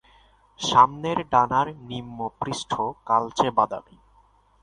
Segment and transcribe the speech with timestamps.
[0.59, 2.71] সামনের ডানার নিম্ন পৃষ্ঠ
[3.07, 3.95] কালচে বাদামি।